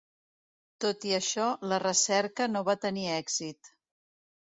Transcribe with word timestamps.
Tot 0.85 1.05
i 1.09 1.13
això, 1.17 1.51
la 1.73 1.81
recerca 1.85 2.51
no 2.57 2.67
va 2.73 2.79
tenir 2.89 3.09
èxit. 3.23 3.75